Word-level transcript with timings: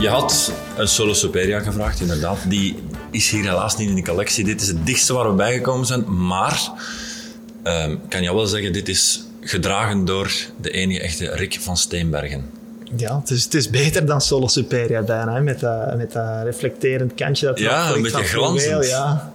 Je 0.00 0.08
had 0.08 0.52
een 0.76 0.88
Solo 0.88 1.12
Superia 1.12 1.60
gevraagd, 1.60 2.00
inderdaad. 2.00 2.38
Die 2.48 2.76
is 3.10 3.30
hier 3.30 3.44
helaas 3.44 3.76
niet 3.76 3.88
in 3.88 3.94
de 3.94 4.02
collectie. 4.02 4.44
Dit 4.44 4.60
is 4.60 4.68
het 4.68 4.86
dichtste 4.86 5.12
waar 5.12 5.28
we 5.28 5.34
bijgekomen 5.34 5.86
zijn. 5.86 6.26
Maar, 6.26 6.70
ehm, 7.62 7.96
kan 8.08 8.22
je 8.22 8.34
wel 8.34 8.46
zeggen, 8.46 8.72
dit 8.72 8.88
is 8.88 9.22
gedragen 9.40 10.04
door 10.04 10.32
de 10.60 10.70
enige 10.70 11.00
echte 11.00 11.30
Rick 11.30 11.58
van 11.60 11.76
Steenbergen. 11.76 12.50
Ja, 12.96 13.18
het 13.18 13.30
is, 13.30 13.44
het 13.44 13.54
is 13.54 13.70
beter 13.70 14.06
dan 14.06 14.20
Solo 14.20 14.46
Superia 14.46 15.02
bijna, 15.02 15.34
hè, 15.34 15.40
met, 15.40 15.60
dat, 15.60 15.96
met 15.96 16.12
dat 16.12 16.42
reflecterend 16.42 17.14
kantje. 17.14 17.46
Dat 17.46 17.58
Ja, 17.58 17.94
een 17.94 18.02
beetje 18.02 18.24
glanzend. 18.24 18.86
Ja. 18.86 19.32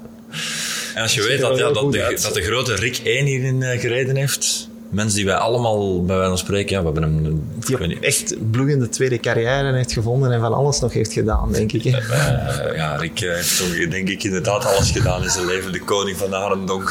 En 0.95 1.01
als 1.01 1.13
je 1.13 1.19
Dat 1.19 1.29
weet 1.29 1.39
dat, 1.39 1.57
ja, 1.57 1.71
dat, 1.71 1.91
de, 1.91 2.19
dat 2.21 2.33
de 2.33 2.41
grote 2.41 2.75
Rick 2.75 2.97
1 3.03 3.25
hierin 3.25 3.63
eh, 3.63 3.79
gereden 3.79 4.15
heeft... 4.15 4.67
Mensen 4.95 5.15
die 5.15 5.25
wij 5.25 5.35
allemaal, 5.35 6.05
bij 6.05 6.15
wijze 6.15 6.29
van 6.29 6.37
spreken, 6.37 6.75
ja, 6.75 6.79
we 6.79 6.85
hebben 6.85 7.03
hem... 7.03 7.43
Die 7.59 7.77
niet, 7.87 7.99
echt 7.99 8.35
bloeiende 8.51 8.89
tweede 8.89 9.19
carrière 9.19 9.73
heeft 9.75 9.91
gevonden 9.93 10.31
en 10.31 10.39
van 10.39 10.53
alles 10.53 10.79
nog 10.79 10.93
heeft 10.93 11.13
gedaan, 11.13 11.51
denk 11.51 11.71
ik. 11.71 11.83
Hè. 11.83 11.97
Eh, 11.97 12.75
ja, 12.75 12.95
Rick 12.95 13.21
eh, 13.21 13.33
heeft 13.33 13.57
toch, 13.57 13.87
denk 13.89 14.09
ik, 14.09 14.23
inderdaad 14.23 14.65
alles 14.65 14.91
gedaan 14.91 15.23
in 15.23 15.29
zijn 15.29 15.45
leven. 15.45 15.71
De 15.71 15.79
koning 15.79 16.17
van 16.17 16.29
de 16.29 16.35
Arendonk 16.35 16.89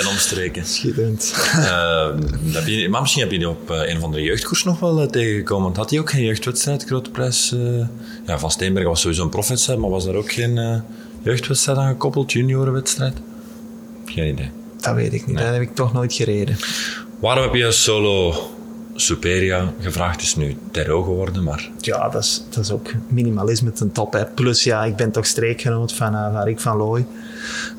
en 0.00 0.06
omstreken. 0.06 0.64
Schitterend. 0.66 1.34
Eh, 1.52 2.08
heb 2.52 2.66
je, 2.66 2.88
maar 2.88 3.00
misschien 3.00 3.22
heb 3.22 3.32
je 3.32 3.38
die 3.38 3.48
op 3.48 3.70
eh, 3.70 3.88
een 3.88 3.96
of 3.96 4.02
andere 4.02 4.22
jeugdkoers 4.22 4.64
nog 4.64 4.80
wel 4.80 5.00
eh, 5.00 5.08
tegengekomen. 5.08 5.72
Had 5.76 5.90
hij 5.90 5.98
ook 5.98 6.10
geen 6.10 6.24
jeugdwedstrijd, 6.24 6.84
grote 6.84 7.10
prijs? 7.10 7.52
eh? 7.52 7.86
ja, 8.26 8.38
Van 8.38 8.50
Steenbergen 8.50 8.90
was 8.90 9.00
sowieso 9.00 9.22
een 9.22 9.28
profwedstrijd, 9.28 9.78
maar 9.78 9.90
was 9.90 10.04
daar 10.04 10.14
ook 10.14 10.32
geen 10.32 10.58
eh, 10.58 10.80
jeugdwedstrijd 11.22 11.78
aan 11.78 11.88
gekoppeld? 11.88 12.32
Juniorenwedstrijd? 12.32 13.14
Geen 14.06 14.28
idee. 14.32 14.50
Dat 14.80 14.94
weet 14.94 15.12
ik 15.12 15.26
niet, 15.26 15.38
dat 15.38 15.52
heb 15.52 15.60
ik 15.60 15.74
toch 15.74 15.92
nooit 15.92 16.12
gereden. 16.12 16.56
Waarom 17.22 17.42
heb 17.42 17.54
je 17.54 17.70
solo 17.70 18.34
Superia 18.94 19.72
gevraagd? 19.80 20.14
Het 20.14 20.22
is 20.22 20.36
nu 20.36 20.56
Terro 20.70 21.02
geworden, 21.02 21.42
maar... 21.42 21.70
Ja, 21.78 22.08
dat 22.08 22.22
is, 22.22 22.44
dat 22.50 22.64
is 22.64 22.70
ook 22.70 22.90
minimalisme 23.08 23.72
ten 23.72 23.92
top. 23.92 24.12
Hè. 24.12 24.26
Plus, 24.26 24.64
ja, 24.64 24.84
ik 24.84 24.96
ben 24.96 25.10
toch 25.10 25.26
streekgenoot 25.26 25.92
van, 25.92 26.14
eh, 26.14 26.32
van 26.32 26.42
Rick 26.42 26.60
van 26.60 26.76
Looy. 26.76 27.06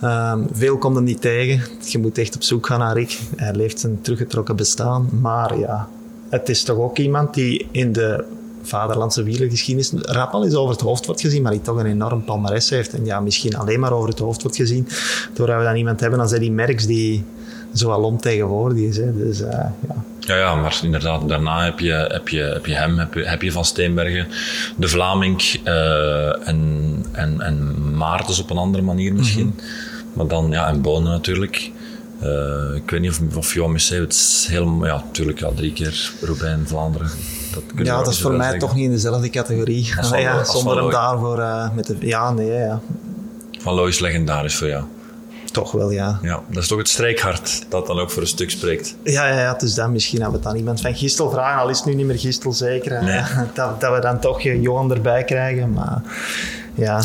Ehm, 0.02 0.44
veel 0.52 0.78
komt 0.78 0.96
hem 0.96 1.04
niet 1.04 1.22
tegen. 1.22 1.62
Je 1.88 1.98
moet 1.98 2.18
echt 2.18 2.36
op 2.36 2.44
zoek 2.44 2.66
gaan 2.66 2.80
naar 2.80 2.96
Rick. 2.96 3.20
Hij 3.36 3.54
leeft 3.54 3.80
zijn 3.80 4.02
teruggetrokken 4.02 4.56
bestaan. 4.56 5.10
Maar 5.22 5.58
ja, 5.60 5.88
het 6.30 6.50
is 6.50 6.64
toch 6.64 6.78
ook 6.78 6.98
iemand 6.98 7.34
die 7.34 7.68
in 7.72 7.92
de 7.92 8.24
vaderlandse 8.62 9.24
wielergeschiedenis 9.24 9.92
rap 10.02 10.32
al 10.32 10.44
eens 10.44 10.56
over 10.56 10.72
het 10.72 10.82
hoofd 10.82 11.06
wordt 11.06 11.22
gezien, 11.22 11.42
maar 11.42 11.52
die 11.52 11.62
toch 11.62 11.78
een 11.78 11.86
enorm 11.86 12.24
palmares 12.24 12.70
heeft. 12.70 12.94
En 12.94 13.06
ja, 13.06 13.20
misschien 13.20 13.56
alleen 13.56 13.80
maar 13.80 13.94
over 13.94 14.10
het 14.10 14.20
hoofd 14.20 14.42
wordt 14.42 14.58
gezien, 14.58 14.88
doordat 15.34 15.58
we 15.58 15.64
dan 15.64 15.76
iemand 15.76 16.00
hebben 16.00 16.20
als 16.20 16.32
Eddie 16.32 16.52
Merckx 16.52 16.86
die 16.86 17.24
zo 17.74 17.92
alom 17.92 18.18
tegenwoordig 18.18 18.78
is. 18.78 18.98
Hè. 18.98 19.18
Dus 19.18 19.42
eh, 19.42 19.66
ja, 19.88 20.04
Ja, 20.20 20.38
ja, 20.38 20.56
maar 20.56 20.80
inderdaad, 20.84 21.28
daarna 21.28 21.64
heb 21.64 21.80
je, 21.80 21.92
heb 21.92 22.28
je, 22.28 22.42
heb 22.42 22.66
je 22.66 22.74
hem, 22.74 22.98
heb 22.98 23.14
je, 23.14 23.24
heb 23.24 23.42
je 23.42 23.52
Van 23.52 23.66
Steenbergen, 23.66 24.28
de 24.76 24.88
Vlaming 24.88 25.42
eh, 25.64 26.48
en, 26.48 27.06
en, 27.12 27.42
en 27.42 27.76
Maartens 27.96 28.42
op 28.42 28.50
een 28.50 28.58
andere 28.58 28.84
manier 28.84 29.14
misschien. 29.14 29.60
Maar 30.14 30.28
dan, 30.28 30.52
ja, 30.52 30.68
en 30.68 30.82
Bonen 30.82 31.12
natuurlijk. 31.12 31.72
Eh, 32.20 32.76
ik 32.76 32.90
weet 32.90 33.00
niet 33.02 33.10
of, 33.10 33.38
of 33.38 33.54
Johan 33.54 33.72
Museeuw, 33.72 34.02
het 34.02 34.14
is 34.14 34.48
helemaal, 34.50 34.86
ja, 34.86 34.96
natuurlijk, 34.96 35.40
ja, 35.40 35.50
drie 35.56 35.74
keer 35.74 36.12
Roubaix, 36.22 36.70
Vlaanderen. 36.70 37.10
Dat 37.54 37.86
Ja, 37.86 37.98
dat 37.98 38.08
is 38.08 38.22
voor 38.22 38.32
mij 38.32 38.42
zeggen. 38.42 38.60
toch 38.60 38.76
niet 38.76 38.86
in 38.86 38.92
dezelfde 38.92 39.30
categorie. 39.30 39.94
Allee, 40.02 40.22
ja, 40.22 40.44
zonder 40.44 40.78
hem 40.78 40.92
daarvoor 40.92 41.72
met 41.76 41.86
de... 41.88 41.96
Ja, 42.00 42.32
nee, 42.32 42.52
ja. 42.52 42.82
Van 43.60 43.74
Looy 43.74 43.88
is 43.88 44.00
legendarisch 44.00 44.56
voor 44.56 44.68
jou. 44.68 44.84
Toch 45.54 45.72
wel, 45.72 45.92
ja. 45.92 46.20
Ja, 46.22 46.42
dat 46.50 46.62
is 46.64 46.68
toch 46.68 46.78
het 46.78 46.90
strijkhart 46.90 47.66
dat 47.70 47.88
dan 47.88 48.00
ook 48.00 48.12
voor 48.12 48.22
een 48.22 48.28
stuk 48.28 48.50
spreekt. 48.52 48.96
Ja, 49.04 49.28
ja, 49.28 49.40
ja, 49.40 49.54
dus 49.54 49.74
dan 49.74 49.92
misschien 49.92 50.20
dat 50.20 50.32
we 50.32 50.38
het 50.38 50.46
aan 50.46 50.56
iemand 50.56 50.82
van 50.82 50.96
Gistel 50.96 51.30
vragen, 51.30 51.62
al 51.62 51.70
is 51.70 51.78
het 51.78 51.86
nu 51.86 51.94
niet 51.94 52.06
meer 52.06 52.20
Gistel 52.20 52.54
zeker. 52.54 53.04
Nee. 53.04 53.22
Dat, 53.54 53.82
dat 53.82 53.94
we 53.94 54.00
dan 54.02 54.20
toch 54.20 54.42
Johan 54.42 54.92
erbij 54.94 55.24
krijgen. 55.24 55.74
Maar 55.74 56.02
ja, 56.74 57.02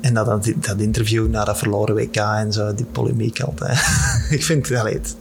en 0.00 0.14
dat, 0.14 0.26
dat, 0.56 0.78
interview 0.78 1.28
na 1.28 1.44
dat 1.44 1.58
verloren 1.58 1.94
WK 1.94 2.16
en 2.16 2.52
zo, 2.52 2.74
die 2.74 2.86
polemiek 2.92 3.40
altijd. 3.40 3.78
ik 4.30 4.44
vind 4.44 4.68
het, 4.68 4.78
allee, 4.78 4.94
het- 4.94 5.16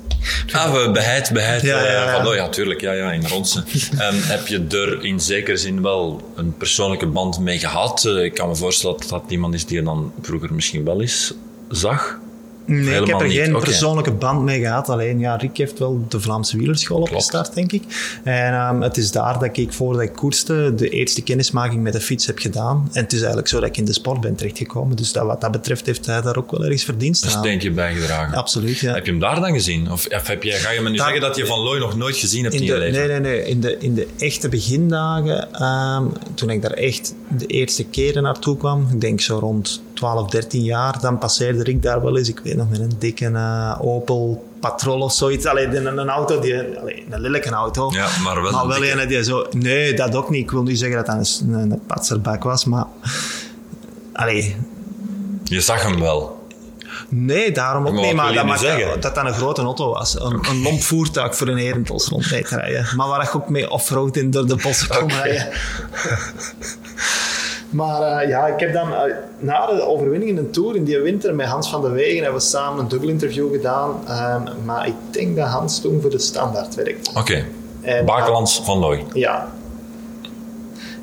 Ah, 0.52 0.74
we 0.74 0.92
beheid, 0.92 1.30
beheid. 1.34 1.62
Ja, 1.62 1.78
eh, 1.80 1.94
ja, 1.94 2.04
ja. 2.04 2.18
Van, 2.18 2.28
oh 2.28 2.36
ja, 2.36 2.50
tuurlijk, 2.50 2.82
ja, 2.82 2.92
ja, 2.92 3.12
in 3.12 3.28
Ronsen. 3.28 3.64
Ehm, 3.98 4.16
heb 4.18 4.48
je 4.48 4.66
er 4.70 5.04
in 5.06 5.20
zekere 5.20 5.58
zin 5.58 5.82
wel 5.82 6.32
een 6.36 6.58
persoonlijke 6.58 7.08
band 7.08 7.40
mee 7.40 7.60
gehad? 7.60 8.06
Eh, 8.06 8.24
ik 8.24 8.34
kan 8.34 8.48
me 8.48 8.56
voorstellen 8.56 8.98
dat 9.00 9.10
dat 9.10 9.24
iemand 9.28 9.54
is 9.54 9.66
die 9.66 9.78
je 9.78 9.84
dan 9.84 10.14
vroeger 10.22 10.54
misschien 10.54 10.86
wel 10.86 11.02
eens 11.02 11.34
zag. 11.70 12.20
Nee, 12.70 13.02
ik 13.02 13.08
heb 13.08 13.20
er 13.22 13.28
niet, 13.28 13.38
geen 13.38 13.60
persoonlijke 13.60 14.12
band 14.12 14.42
mee 14.44 14.60
gehad. 14.60 14.90
Alleen, 14.90 15.20
ja, 15.20 15.36
Rick 15.36 15.58
heeft 15.58 15.80
wel 15.80 16.06
de 16.08 16.20
Vlaamse 16.20 16.58
wielerschool 16.58 17.02
opgestart, 17.02 17.54
denk 17.54 17.72
ik. 17.72 17.84
En 18.24 18.54
ehm, 18.54 18.82
het 18.82 18.98
is 18.98 19.12
daar 19.12 19.40
dat 19.40 19.58
ik, 19.58 19.74
voordat 19.74 20.02
ik 20.02 20.14
koerste, 20.14 20.74
de 20.76 20.90
eerste 20.90 21.22
kennismaking 21.22 21.84
met 21.84 21.94
de 21.94 22.00
fiets 22.02 22.26
heb 22.26 22.40
gedaan. 22.40 22.90
En 22.94 23.04
het 23.04 23.12
is 23.14 23.18
eigenlijk 23.20 23.48
zo 23.48 23.60
dat 23.60 23.70
ik 23.70 23.78
in 23.78 23.86
de 23.86 23.94
sport 23.94 24.22
ben 24.22 24.36
terechtgekomen. 24.36 24.96
Dus 24.96 25.12
dat, 25.12 25.26
wat 25.26 25.42
dat 25.42 25.52
betreft 25.52 25.86
heeft 25.86 26.06
hij 26.06 26.22
daar 26.22 26.38
ook 26.38 26.52
wel 26.52 26.64
ergens 26.64 26.84
verdiensten 26.84 27.30
Een 27.30 27.36
aan. 27.36 27.44
steentje 27.44 27.72
bijgedragen. 27.72 28.38
Absoluut, 28.38 28.80
ja. 28.80 28.94
Heb 28.94 29.06
je 29.06 29.12
hem 29.12 29.20
daar 29.20 29.40
dan 29.40 29.52
gezien? 29.54 29.92
Of, 29.92 30.08
of 30.08 30.28
heb 30.28 30.44
je, 30.44 30.52
ga 30.52 30.72
je 30.72 30.82
me 30.82 30.90
nu 30.90 30.96
Daar- 30.98 31.06
zeggen 31.06 31.28
dat 31.28 31.36
je 31.38 31.46
Van 31.46 31.60
Looy 31.60 31.80
nog 31.80 31.98
nooit 31.98 32.18
gezien 32.18 32.44
hebt 32.44 32.56
in, 32.56 32.62
In 32.62 32.66
je 32.68 32.74
de, 32.74 32.80
leven? 32.80 33.00
nee, 33.08 33.20
nee, 33.20 33.32
nee. 33.40 33.46
In 33.50 33.60
de, 33.62 33.78
in 33.80 33.94
de 33.94 34.08
echte 34.18 34.50
begindagen, 34.50 35.54
ehm, 35.54 36.04
toen 36.34 36.50
ik 36.50 36.62
daar 36.62 36.72
echt 36.72 37.14
de 37.38 37.46
eerste 37.46 37.84
keren 37.84 38.24
naartoe 38.24 38.58
kwam, 38.58 38.88
ik 38.92 39.02
denk 39.02 39.22
zo 39.22 39.38
rond 39.38 39.82
12, 39.94 40.30
13 40.30 40.64
jaar, 40.64 41.00
dan 41.02 41.18
passeerde 41.18 41.64
ik 41.64 41.84
daar 41.84 42.02
wel 42.02 42.18
eens, 42.18 42.30
ik 42.30 42.40
weet 42.44 42.56
nog, 42.56 42.70
met 42.70 42.80
een 42.80 42.96
dikke 43.00 43.26
eh, 43.26 43.76
Opel 43.82 44.48
Patrol 44.60 45.02
of 45.02 45.14
zoiets. 45.14 45.46
Allee, 45.46 45.66
een, 45.66 45.98
een 45.98 46.10
auto, 46.10 46.40
die, 46.40 46.56
allee, 46.80 47.06
een 47.10 47.22
lelijke 47.22 47.50
auto. 47.50 47.92
Ja, 47.92 48.08
maar 48.24 48.42
wel 48.42 48.52
Maar 48.52 48.68
wel 48.68 48.84
een 48.84 49.08
die 49.08 49.24
zo... 49.24 49.48
Nee, 49.52 49.94
dat 49.94 50.16
ook 50.16 50.30
niet. 50.30 50.44
Ik 50.44 50.52
wil 50.52 50.64
niet 50.64 50.80
zeggen 50.80 50.98
dat 50.98 51.06
dat 51.06 51.42
een, 51.48 51.82
patserbak 51.88 52.44
was, 52.44 52.66
maar... 52.66 52.86
Allee, 54.14 54.56
Je 55.44 55.62
zag 55.62 55.84
hem 55.84 56.00
wel. 56.00 56.38
Nee, 57.10 57.52
daarom 57.52 57.88
ook 57.88 57.94
Maar 57.94 58.04
niet. 58.04 58.14
Maar 58.14 58.34
dat, 58.34 58.60
zeggen? 58.60 59.02
dat 59.02 59.16
dat 59.16 59.26
een 59.26 59.34
grote 59.34 59.62
auto 59.62 59.94
was. 59.94 60.20
Een, 60.20 60.40
een 60.50 60.62
lomp 60.62 60.82
voertuig 60.82 61.36
voor 61.36 61.48
een 61.48 61.58
herentels 61.58 62.08
rond 62.08 62.32
mee 62.32 62.44
te 62.44 62.56
rijden. 62.56 62.88
Maar 62.96 63.08
waar 63.08 63.24
ik 63.24 63.36
ook 63.36 63.50
mee 63.50 63.70
offroad 63.70 64.16
in 64.16 64.32
door 64.32 64.48
de 64.48 64.56
bossen 64.56 64.88
kon 64.88 65.12
rijden. 65.12 65.48
Maar 67.70 68.02
eh, 68.02 68.30
ja, 68.30 68.48
ik 68.48 68.60
heb 68.60 68.74
dan 68.74 68.94
eh, 68.94 69.02
na 69.40 69.66
de 69.66 69.82
overwinning 69.88 70.30
in 70.30 70.36
de 70.36 70.50
Tour 70.50 70.76
in 70.76 70.84
die 70.84 71.00
winter 71.00 71.36
met 71.36 71.48
Hans 71.48 71.70
van 71.70 71.82
de 71.82 71.90
Wegen 71.90 72.24
hebben 72.24 72.40
we 72.42 72.48
samen 72.48 72.80
een 72.80 72.88
dubbel 72.88 73.10
interview 73.10 73.52
gedaan. 73.52 73.92
Ehm, 74.08 74.42
maar 74.66 74.88
ik 74.88 74.94
denk 75.10 75.36
dat 75.36 75.48
Hans 75.48 75.82
toen 75.82 76.02
voor 76.02 76.10
de 76.10 76.20
standaard 76.20 76.76
werkte. 76.76 77.20
Oké. 77.20 77.44
En- 77.82 78.06
Bakelands 78.06 78.62
Van 78.64 78.78
Looy. 78.78 79.04
Ja. 79.14 79.48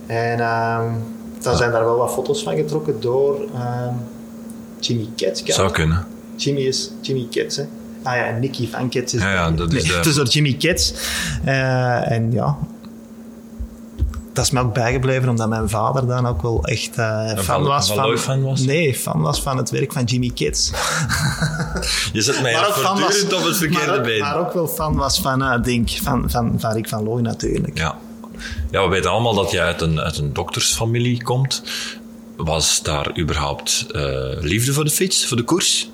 En 0.07 0.41
ehm, 0.41 0.85
dan 1.43 1.57
zijn 1.57 1.71
daar 1.71 1.85
wel 1.85 1.97
wat 1.97 2.13
foto's 2.13 2.43
van 2.43 2.57
getrokken 2.57 3.01
door 3.01 3.41
ehm, 3.55 3.95
Jimmy 4.81 5.09
Ketska. 5.17 5.53
Zou 5.53 5.71
kunnen. 5.71 6.07
Jimmy 6.37 6.61
is 6.61 6.91
Jimmy 7.01 7.27
Kets, 7.31 7.57
hè? 7.57 7.63
Ah 8.03 8.17
ja, 8.17 8.25
en 8.27 8.41
Nicky 8.41 8.69
van 8.71 8.89
Kets 8.89 9.15
is... 9.15 9.21
Ja, 9.23 9.33
ja, 9.33 9.51
dat 9.63 9.73
is 9.73 9.85
de- 9.85 9.95
Het 9.95 10.07
is 10.07 10.15
door 10.15 10.25
Jimmy 10.27 10.53
Kets. 10.55 10.95
Eh, 11.45 12.11
en 12.11 12.33
ja... 12.33 12.57
Dat 14.37 14.45
is 14.45 14.51
me 14.51 14.61
ook 14.61 14.75
bijgebleven, 14.75 15.29
omdat 15.29 15.49
mijn 15.49 15.69
vader 15.69 16.07
dan 16.07 16.27
ook 16.27 16.43
wel 16.43 16.65
echt 16.65 16.97
eh, 16.99 17.27
fan 17.29 17.45
Van- 17.45 17.63
was 17.63 17.93
Van 17.93 18.19
fan 18.19 18.43
was? 18.43 18.61
Nee, 18.61 18.95
fan 18.95 19.21
was 19.21 19.43
van 19.43 19.57
het 19.57 19.71
werk 19.71 19.93
van 19.93 20.05
Jimmy 20.05 20.31
Kets. 20.35 20.71
Je 22.13 22.23
zet 22.23 22.43
mij 22.43 22.53
Maar 22.53 22.67
ook 22.69 22.75
fan 22.75 23.01
was... 23.01 23.03
voortdurend 23.17 23.33
op 23.43 23.45
het 23.49 23.57
verkeerde 23.57 23.87
maar, 23.87 23.97
ook- 23.99 24.05
been. 24.05 24.21
Maar 24.21 24.39
ook 24.39 24.53
wel 24.53 24.67
fan 24.67 24.97
was 24.97 25.21
van, 25.21 25.43
eh 25.43 25.63
denk, 25.63 25.89
van, 25.91 26.31
van, 26.31 26.55
van 26.59 26.73
Rick 26.73 26.89
van 26.89 27.05
Looy 27.05 27.21
natuurlijk. 27.21 27.79
Ja. 27.79 27.95
ja, 28.71 28.83
we 28.83 28.89
weten 28.89 29.11
allemaal 29.11 29.35
dat 29.35 29.51
je 29.51 29.61
uit 29.61 29.81
een, 29.81 30.01
uit 30.01 30.19
een 30.19 30.33
doktersfamilie 30.33 31.23
komt. 31.23 31.63
Was 32.37 32.83
daar 32.83 33.19
überhaupt 33.19 33.87
eh, 33.93 34.03
liefde 34.41 34.73
voor 34.73 34.85
de 34.85 34.91
fiets, 34.91 35.27
voor 35.27 35.37
de 35.37 35.43
koers? 35.43 35.91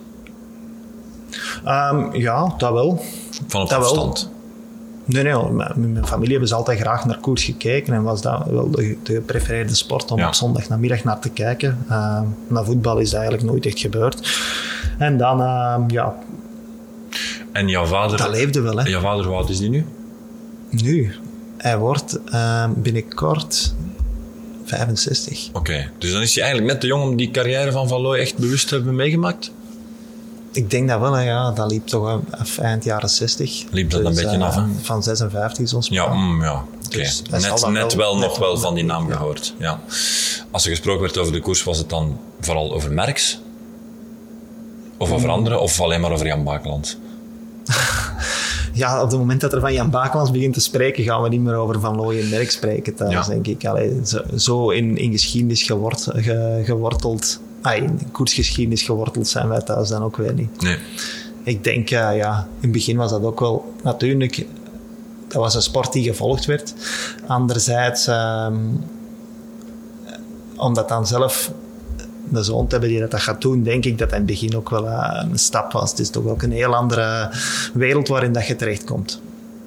Ehm, 1.65 2.17
ja, 2.17 2.55
dat 2.59 2.73
wel. 2.73 3.05
Van 3.47 3.61
op 3.63 3.69
Dat 3.69 3.79
afstand? 3.79 4.31
Nee, 5.05 5.23
nee, 5.23 5.35
mijn 5.77 6.07
familie 6.07 6.31
hebben 6.31 6.49
ze 6.49 6.55
altijd 6.55 6.81
graag 6.81 7.05
naar 7.05 7.19
koers 7.19 7.45
gekeken 7.45 7.95
en 7.95 8.03
was 8.03 8.23
dat 8.23 8.47
wel 8.47 8.71
de, 8.71 8.97
de 9.03 9.15
geprefereerde 9.15 9.75
sport 9.75 10.11
om 10.11 10.19
Ja. 10.19 10.27
op 10.27 10.35
zondag 10.35 10.69
namiddag 10.69 11.05
naar 11.05 11.19
te 11.19 11.31
kijken. 11.31 11.79
Ehm 11.89 12.25
naar 12.47 12.65
voetbal 12.65 12.99
is 12.99 13.11
dat 13.11 13.21
eigenlijk 13.21 13.51
nooit 13.51 13.67
echt 13.67 13.79
gebeurd. 13.81 14.39
En 14.99 15.17
dan, 15.17 15.41
ehm, 15.41 15.83
ja, 15.91 16.15
En 17.53 17.69
jouw 17.69 17.85
vader... 17.85 18.17
dat 18.19 18.31
leefde 18.31 18.61
wel. 18.61 18.77
Hè. 18.79 18.89
Jouw 18.89 19.01
vader, 19.01 19.25
hoe 19.25 19.35
oud 19.35 19.51
is 19.51 19.59
die 19.59 19.69
nu? 19.71 19.85
Nu, 20.71 21.13
hij 21.57 21.79
wordt 21.79 22.19
ehm, 22.31 22.71
binnenkort 22.77 23.75
65. 24.65 25.49
Oké, 25.53 25.91
dus 25.99 26.13
dan 26.13 26.23
is 26.23 26.35
hij 26.35 26.43
eigenlijk 26.45 26.73
net 26.73 26.81
te 26.81 26.87
jong 26.87 27.03
om 27.03 27.17
die 27.17 27.31
carrière 27.31 27.73
van 27.73 27.89
Van 27.89 28.01
Looy 28.01 28.19
echt 28.19 28.39
bewust 28.39 28.69
te 28.69 28.75
hebben 28.75 28.95
meegemaakt? 28.95 29.53
Ik 30.53 30.71
denk 30.71 30.89
dat 30.89 31.01
wel, 31.01 31.19
ja. 31.19 31.51
Dat 31.51 31.71
liep 31.71 31.87
toch 31.87 32.21
af 32.31 32.59
eind 32.59 32.85
jaren 32.85 33.09
60. 33.11 33.65
Liep 33.71 33.91
dat 33.91 34.01
een 34.05 34.15
beetje 34.15 34.27
eh, 34.37 34.43
af, 34.43 34.55
hè? 34.55 34.63
Van 34.83 35.03
56 35.03 35.69
zoals 35.69 35.89
Ja, 35.89 36.15
mm, 36.15 36.43
ja. 36.43 36.65
oké. 36.87 36.97
Dus 36.99 37.23
net 37.31 37.41
net 37.71 37.95
wel- 37.95 38.19
nog 38.19 38.39
wel 38.39 38.49
wel- 38.53 38.59
van 38.59 38.75
die 38.75 38.85
naam 38.85 39.09
ja. 39.09 39.17
gehoord. 39.17 39.55
Ja. 39.59 39.81
Als 40.51 40.65
er 40.65 40.71
gesproken 40.71 41.01
werd 41.03 41.19
over 41.19 41.33
de 41.33 41.41
koers, 41.41 41.65
was 41.65 41.79
het 41.79 41.89
dan 41.89 42.19
vooral 42.41 42.75
over 42.75 42.93
Merks? 42.93 43.41
Of 44.99 45.13
over 45.13 45.27
Mm. 45.29 45.35
anderen? 45.35 45.61
Of 45.61 45.81
alleen 45.81 46.01
maar 46.01 46.13
over 46.13 46.27
Jan 46.27 46.45
Bakeland? 46.45 46.99
ja, 48.73 49.03
op 49.03 49.11
het 49.11 49.19
moment 49.19 49.41
dat 49.41 49.53
er 49.53 49.61
van 49.61 49.73
Jan 49.73 49.91
Bakelans 49.91 50.31
begint 50.31 50.55
te 50.55 50.61
spreken, 50.61 51.05
gaan 51.05 51.23
we 51.23 51.29
niet 51.29 51.41
meer 51.41 51.55
over 51.55 51.81
Van 51.81 51.97
Looy 51.97 52.21
en 52.21 52.29
Merk 52.29 52.51
spreken 52.51 52.95
thuis, 52.95 53.13
Ja. 53.13 53.23
denk 53.25 53.47
ik. 53.47 53.65
Allee, 53.67 54.01
zo, 54.05 54.21
zo 54.37 54.71
in, 54.71 54.97
in 54.97 55.11
geschiedenis 55.13 55.63
gewort, 55.63 56.09
ge- 56.15 56.63
geworteld, 56.65 57.41
ah, 57.63 57.77
in 57.77 58.01
koersgeschiedenis 58.13 58.83
geworteld 58.83 59.29
zijn 59.29 59.49
wij 59.49 59.61
thuis 59.61 59.89
dan 59.89 60.03
ook 60.03 60.17
weer 60.17 60.35
niet. 60.35 60.63
Nee. 60.63 60.79
Ik 61.43 61.65
denk, 61.65 61.91
eh, 61.91 62.17
ja, 62.17 62.49
in 62.55 62.61
het 62.61 62.73
begin 62.73 62.97
was 62.97 63.11
dat 63.11 63.23
ook 63.23 63.41
wel 63.41 63.75
natuurlijk. 63.83 64.47
Dat 65.29 65.43
was 65.43 65.55
een 65.55 65.63
sport 65.63 65.93
die 65.93 66.05
gevolgd 66.05 66.45
werd. 66.45 66.75
Anderzijds, 67.27 68.07
ehm, 68.07 68.57
omdat 70.57 70.89
dan 70.89 71.07
zelf 71.07 71.53
de 72.29 72.43
zoon 72.43 72.67
te 72.67 72.71
hebben 72.71 72.91
die 72.91 73.01
dat, 73.01 73.11
dat 73.11 73.21
gaat 73.21 73.41
doen, 73.41 73.63
denk 73.63 73.85
ik 73.85 73.99
dat 73.99 74.11
dat 74.11 74.19
in 74.19 74.25
het 74.27 74.27
begin 74.27 74.57
ook 74.57 74.71
wel 74.71 74.87
een 74.87 75.39
stap 75.39 75.73
was. 75.73 75.91
Het 75.91 75.99
is 75.99 76.11
toch 76.11 76.27
ook 76.27 76.43
een 76.43 76.53
heel 76.53 76.75
andere 76.75 77.31
wereld 77.75 78.09
waarin 78.09 78.33
dat 78.33 78.47
je 78.47 78.57
terechtkomt. 78.57 79.21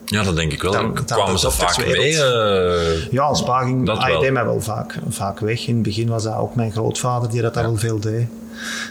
Ja, 0.05 0.23
dat 0.23 0.35
denk 0.35 0.51
ik 0.51 0.61
wel. 0.61 0.71
Dan- 0.71 0.93
kwamen 1.05 1.39
ze 1.39 1.51
vaak 1.51 1.77
mee. 1.77 2.23
eh, 2.23 3.11
Ja, 3.11 3.23
als 3.23 3.43
pa 3.43 3.63
ging 3.63 3.85
Dat 3.85 3.97
ah, 3.97 4.07
wel. 4.07 4.19
deed 4.19 4.31
mij 4.31 4.45
wel 4.45 4.61
vaak, 4.61 4.99
vaak 5.09 5.39
weg. 5.39 5.67
In 5.67 5.73
het 5.73 5.83
begin 5.83 6.07
was 6.07 6.23
dat 6.23 6.35
ook 6.37 6.55
mijn 6.55 6.71
grootvader 6.71 7.29
die 7.29 7.41
dat, 7.41 7.55
wel 7.55 7.77
veel 7.77 7.99
deed. 7.99 8.27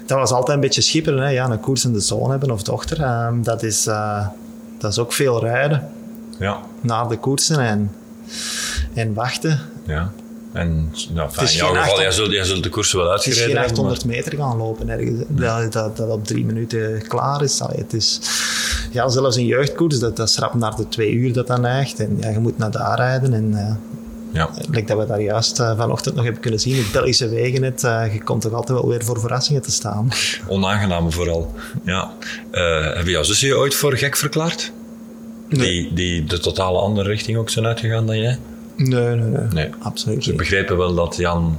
Dat 0.07 0.19
was 0.19 0.31
altijd 0.31 0.57
een 0.57 0.61
beetje 0.63 0.81
schipperen. 0.81 1.23
Hè? 1.23 1.29
Ja, 1.29 1.51
een 1.51 1.61
koersende 1.61 2.01
zoon 2.01 2.31
hebben 2.31 2.51
of 2.51 2.63
dochter. 2.63 3.01
ehm, 3.03 3.43
dat, 3.43 3.63
is, 3.63 3.87
eh, 3.87 4.27
dat 4.79 4.91
is 4.91 4.99
ook 4.99 5.13
veel 5.13 5.41
rijden 5.41 5.89
ja, 6.39 6.59
naar 6.81 7.09
de 7.09 7.19
koersen 7.19 7.59
en, 7.59 7.91
en 8.95 9.15
wachten. 9.15 9.61
ja. 9.87 10.11
En 10.55 10.89
is 10.93 11.06
in 11.09 11.15
jouw 11.15 11.29
geval, 11.29 11.45
800 11.45 11.99
jij 12.01 12.11
zult, 12.11 12.31
jij 12.33 12.45
zult 12.45 12.62
de 12.62 12.69
koersen 12.69 12.99
wel 12.99 13.11
Het 13.11 13.19
is 13.21 13.27
uitgereden 13.27 13.56
geen 13.62 13.65
hebben, 13.65 13.85
800 13.85 14.05
meter 14.17 14.39
gaan 14.39 14.56
lopen 14.56 14.89
ergens. 14.89 15.25
Dat, 15.29 15.73
dat, 15.73 15.97
dat 15.97 16.11
op 16.11 16.25
drie 16.25 16.45
minuten 16.45 17.03
klaar 17.09 17.43
is. 17.43 17.61
Allee, 17.61 17.79
het 17.79 17.93
is 17.93 18.21
ja, 18.93 19.09
zelfs 19.09 19.37
een 19.37 19.47
jeugdkoers, 19.47 19.99
dat, 19.99 20.17
dat 20.17 20.29
is 20.29 20.39
rap 20.39 20.55
naar 20.55 20.77
de 20.77 20.89
twee 20.89 21.12
uur 21.12 21.33
dat 21.33 21.47
dat 21.47 21.61
neigt. 21.61 22.01
En 22.01 22.17
ja, 22.21 22.29
je 22.29 22.39
moet 22.39 22.59
naar 22.59 22.71
daar 22.71 22.97
rijden. 22.97 23.33
En, 23.33 23.51
maar- 23.51 23.79
Ja. 24.33 24.51
Like 24.71 24.87
dat 24.87 24.99
we 24.99 25.06
daar 25.06 25.21
juist 25.21 25.61
eh, 25.61 25.77
vanochtend 25.77 26.15
nog 26.15 26.25
hebben 26.25 26.43
kunnen 26.43 26.61
zien, 26.61 26.77
het 26.77 26.93
Belgische 26.93 27.29
wegennet, 27.29 27.85
eh 27.85 28.12
je 28.12 28.23
komt 28.23 28.41
toch 28.43 28.53
altijd 28.53 28.79
wel 28.79 28.89
weer 28.89 29.05
voor 29.05 29.21
verrassingen 29.21 29.62
te 29.62 29.71
staan. 29.71 30.09
Onaangename 30.49 31.11
vooral. 31.11 31.55
Ja. 31.85 32.11
Eh 32.51 32.62
hebben 32.95 33.11
jouw 33.12 33.23
zussen 33.23 33.49
je 33.49 33.56
ooit 33.56 33.75
voor 33.75 33.97
gek 33.97 34.17
verklaard? 34.17 34.73
Die, 35.49 35.95
die 35.95 36.25
de 36.25 36.39
totale 36.39 36.79
andere 36.79 37.09
richting 37.09 37.37
ook 37.39 37.51
zijn 37.51 37.67
uitgegaan 37.67 38.06
dan 38.06 38.19
jij? 38.19 38.39
Nee, 38.76 39.15
nee, 39.15 39.17
nee. 39.17 39.47
Nee. 39.53 39.71
Absoluut 39.82 40.23
Ze 40.25 40.29
niet. 40.31 40.38
begrepen 40.38 40.76
wel 40.76 40.94
dat 40.94 41.17
Jan 41.17 41.56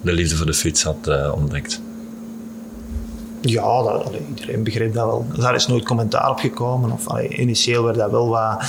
de 0.00 0.12
liefde 0.12 0.36
voor 0.36 0.46
de 0.46 0.54
fiets 0.54 0.82
had 0.82 1.06
eh, 1.08 1.32
ontdekt. 1.34 1.80
Ja, 3.40 3.82
dat, 3.82 4.04
allee, 4.04 4.20
iedereen 4.34 4.62
begreep 4.62 4.94
dat 4.94 5.06
wel. 5.06 5.26
Daar 5.38 5.54
is 5.54 5.66
nooit 5.66 5.84
commentaar 5.84 6.30
op 6.30 6.38
gekomen. 6.38 6.90
Of, 6.92 7.06
allee, 7.06 7.28
initieel 7.28 7.84
werd 7.84 7.96
dat 7.96 8.10
wel 8.10 8.28
wat... 8.28 8.64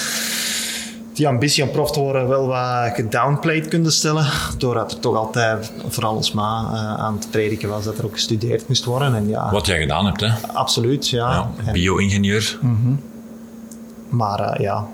Die 1.13 1.27
ambitie 1.27 1.63
om 1.63 1.71
prof 1.71 1.91
te 1.91 1.99
worden 1.99 2.27
wel 2.27 2.47
wat 2.47 2.91
gedownplayed 2.95 3.67
kunnen 3.67 3.91
stellen. 3.91 4.25
Doordat 4.57 4.91
er 4.91 4.99
toch 4.99 5.15
altijd, 5.15 5.71
vooral 5.87 6.15
als 6.15 6.31
ma, 6.31 6.69
eh, 6.73 7.03
aan 7.03 7.13
het 7.13 7.27
prediken 7.31 7.69
was 7.69 7.83
dat 7.83 7.97
er 7.97 8.05
ook 8.05 8.13
gestudeerd 8.13 8.67
moest 8.67 8.85
worden. 8.85 9.15
En 9.15 9.27
ja, 9.27 9.51
Wat 9.51 9.65
jij 9.65 9.79
gedaan 9.79 10.05
hebt, 10.05 10.21
hè? 10.21 10.29
absoluut, 10.53 11.09
ja. 11.09 11.31
Ja, 11.31 11.49
En- 11.65 11.73
bio-ingenieur. 11.73 12.59
Maar 14.09 14.39
eh, 14.39 14.59
ja, 14.63 14.87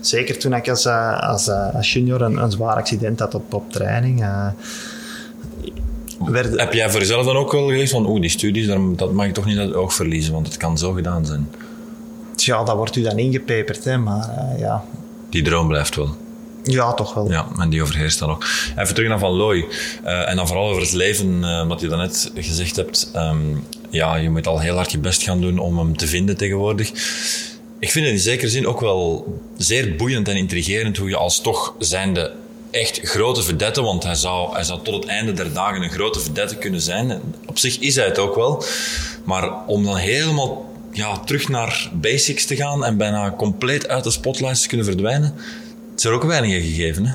zeker 0.00 0.38
toen 0.38 0.54
ik 0.54 0.68
als, 0.68 0.84
eh, 0.84 1.20
als, 1.20 1.48
eh, 1.48 1.74
als 1.74 1.92
junior 1.92 2.20
een, 2.22 2.36
een 2.36 2.50
zwaar 2.50 2.76
accident 2.76 3.20
had 3.20 3.34
op, 3.34 3.54
op 3.54 3.72
training. 3.72 4.22
eh, 4.22 4.46
werd, 6.18 6.60
Heb 6.60 6.72
jij 6.72 6.90
voor 6.90 7.00
jezelf 7.00 7.24
dan 7.26 7.36
ook 7.36 7.52
wel 7.52 7.68
gezegd 7.68 7.90
van, 7.90 8.06
oeh, 8.06 8.20
die 8.20 8.30
studies, 8.30 8.66
dat 8.96 9.12
mag 9.12 9.26
ik 9.26 9.34
toch 9.34 9.44
niet 9.44 9.58
uit 9.58 9.68
het 9.68 9.76
oog 9.76 9.94
verliezen, 9.94 10.32
want 10.32 10.46
het 10.46 10.56
kan 10.56 10.78
zo 10.78 10.92
gedaan 10.92 11.26
zijn. 11.26 11.48
ja, 12.36 12.64
dat 12.64 12.76
wordt 12.76 12.96
u 12.96 13.02
dan 13.02 13.18
ingepeperd, 13.18 13.84
hè, 13.84 13.98
maar 13.98 14.54
ja. 14.58 14.84
Die 15.30 15.42
droom 15.42 15.68
blijft 15.68 15.96
wel. 15.96 16.16
ja, 16.62 16.92
toch 16.92 17.14
wel. 17.14 17.30
Ja, 17.30 17.46
en 17.58 17.68
die 17.70 17.82
overheerst 17.82 18.18
dan 18.18 18.30
ook. 18.30 18.44
Even 18.76 18.94
terug 18.94 19.08
naar 19.08 19.18
Van 19.18 19.30
Looy. 19.32 19.66
En 20.04 20.36
dan 20.36 20.46
vooral 20.46 20.68
over 20.68 20.82
het 20.82 20.92
leven, 20.92 21.68
wat 21.68 21.80
je 21.80 21.88
daarnet 21.88 22.30
gezegd 22.34 22.76
hebt. 22.76 23.10
Ehm, 23.14 23.36
ja, 23.90 24.16
je 24.16 24.30
moet 24.30 24.46
al 24.46 24.58
heel 24.60 24.74
hard 24.74 24.92
je 24.92 24.98
best 24.98 25.22
gaan 25.22 25.40
doen 25.40 25.58
om 25.58 25.78
hem 25.78 25.96
te 25.96 26.06
vinden 26.06 26.36
tegenwoordig. 26.36 26.92
Ik 27.78 27.90
vind 27.90 28.04
het 28.04 28.14
in 28.14 28.20
zekere 28.20 28.50
zin 28.50 28.66
ook 28.66 28.80
wel 28.80 29.34
zeer 29.56 29.96
boeiend 29.96 30.28
en 30.28 30.36
intrigerend 30.36 30.96
hoe 30.96 31.08
je 31.08 31.16
als 31.16 31.40
toch 31.40 31.74
zijnde 31.78 32.32
echt 32.70 33.00
grote 33.02 33.42
vedette, 33.42 33.82
want 33.82 34.02
hij 34.02 34.14
zou, 34.14 34.54
hij 34.54 34.64
zou 34.64 34.82
tot 34.82 34.94
het 34.94 35.06
einde 35.06 35.32
der 35.32 35.52
dagen 35.52 35.82
een 35.82 35.90
grote 35.90 36.20
vedette 36.20 36.56
kunnen 36.56 36.80
zijn. 36.80 37.20
Op 37.46 37.58
zich 37.58 37.78
is 37.78 37.94
hij 37.94 38.04
het 38.04 38.18
ook 38.18 38.34
wel. 38.34 38.64
Maar 39.24 39.66
om 39.66 39.84
dan 39.84 39.96
helemaal 39.96 40.74
ja, 40.92 41.18
terug 41.18 41.48
naar 41.48 41.90
basics 41.92 42.46
te 42.46 42.56
gaan 42.56 42.84
en 42.84 42.96
bijna 42.96 43.34
compleet 43.36 43.88
uit 43.88 44.04
de 44.04 44.10
spotlights 44.10 44.62
te 44.62 44.68
kunnen 44.68 44.86
verdwijnen, 44.86 45.34
het 45.90 45.98
is 45.98 46.04
er 46.04 46.12
ook 46.12 46.24
weinig 46.24 46.62
gegeven. 46.62 47.06
Hè? 47.06 47.14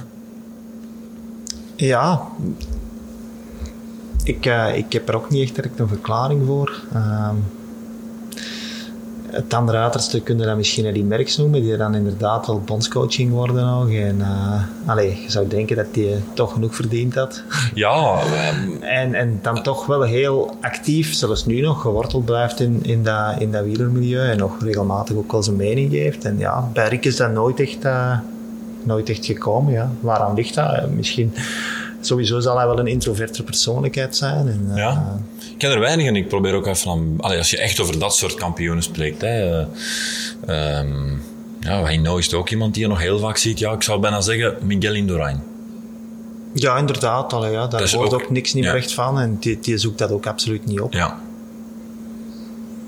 Ja. 1.76 2.28
Ik, 4.24 4.46
eh, 4.46 4.78
ik 4.78 4.94
heb 4.94 5.10
er 5.10 5.16
ook 5.16 5.30
niet 5.30 5.44
echt 5.44 5.56
direct 5.56 5.80
een 5.80 5.88
verklaring 5.88 6.46
voor. 6.46 6.82
Ehm, 6.94 7.36
het 9.34 9.54
andere 9.54 9.78
uiterste 9.78 10.22
kun 10.22 10.38
je 10.38 10.46
dan 10.46 10.58
misschien 10.58 10.86
Eddie 10.86 11.04
Merckx 11.04 11.38
noemen, 11.38 11.62
die 11.62 11.78
dan 11.78 11.96
inderdaad 11.96 12.48
wel 12.48 12.62
bondscoaching 12.66 13.32
worden 13.32 13.66
nog. 13.66 13.90
En, 13.92 14.22
eh 14.22 14.62
allee, 14.86 15.22
je 15.24 15.32
zou 15.32 15.48
denken 15.48 15.76
dat 15.76 15.86
hij 15.92 16.22
toch 16.34 16.52
genoeg 16.54 16.76
verdiend 16.76 17.16
had. 17.16 17.44
Ja, 17.74 18.20
ehm, 18.22 18.84
En, 18.84 19.14
en 19.14 19.40
dan 19.42 19.64
toch 19.64 19.86
wel 19.86 20.02
heel 20.02 20.56
actief, 20.62 21.14
zelfs 21.14 21.46
nu 21.46 21.62
nog, 21.62 21.82
geworteld 21.82 22.26
blijft 22.26 22.60
in, 22.60 22.80
in, 22.84 23.04
dat, 23.04 23.40
in 23.40 23.52
dat 23.52 23.64
wielermilieu. 23.64 24.30
En 24.30 24.38
nog 24.38 24.62
regelmatig 24.62 25.16
ook 25.16 25.32
wel 25.32 25.44
zijn 25.44 25.56
mening 25.56 25.92
geeft. 25.92 26.26
En 26.26 26.38
ja, 26.38 26.70
bij 26.74 26.88
Rick 26.88 27.06
is 27.06 27.16
dat 27.16 27.32
nooit 27.32 27.60
echt, 27.60 27.86
eh, 27.86 28.18
nooit 28.84 29.10
echt 29.10 29.26
gekomen. 29.26 29.74
Ja. 29.74 29.92
Waaraan 30.00 30.36
ligt 30.36 30.56
dat? 30.56 30.74
Eh, 30.74 30.84
Misschien, 30.96 31.34
sowieso 32.08 32.40
zal 32.40 32.58
hij 32.58 32.68
wel 32.68 32.80
een 32.80 32.88
introverte 32.88 33.44
persoonlijkheid 33.44 34.16
zijn. 34.16 34.48
En, 34.48 34.68
eh, 34.70 34.78
ja. 34.78 35.20
Ik 35.52 35.58
ken 35.58 35.72
er 35.72 35.80
weinig 35.80 36.08
en 36.08 36.16
ik 36.16 36.28
probeer 36.28 36.54
ook 36.54 36.68
even 36.68 36.92
aan... 36.92 37.16
Allee, 37.18 37.38
als 37.38 37.50
je 37.50 37.58
echt 37.58 37.80
over 37.80 38.00
dat 38.00 38.16
soort 38.16 38.34
kampioenen 38.34 38.84
spreekt, 38.84 39.22
hè, 39.22 39.66
ehm, 40.46 41.12
ja, 41.60 41.90
is 42.18 42.34
ook 42.34 42.50
iemand 42.50 42.74
die 42.74 42.84
je 42.84 42.90
nog 42.90 43.00
heel 43.00 43.20
vaak 43.20 43.38
ziet. 43.38 43.60
Ja, 43.60 43.72
ik 43.72 43.84
zou 43.84 44.00
bijna 44.00 44.22
zeggen 44.22 44.56
Miguel 44.62 44.94
Indurain. 44.94 45.44
ja, 46.54 46.78
inderdaad. 46.78 47.34
Allee, 47.34 47.52
ja, 47.52 47.68
daar 47.68 47.82
is 47.82 47.94
hoort 47.94 48.14
ook, 48.14 48.22
ook- 48.22 48.30
niks 48.30 48.54
niet 48.54 48.64
ja. 48.64 48.72
meer 48.72 48.82
echt 48.82 48.94
van. 48.94 49.20
En 49.20 49.38
die, 49.40 49.60
die 49.60 49.78
zoekt 49.78 49.98
dat 49.98 50.12
ook 50.12 50.26
absoluut 50.26 50.66
niet 50.66 50.82
op. 50.82 50.94
Ja. 50.94 51.20